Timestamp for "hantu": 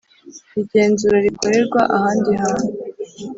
2.41-2.71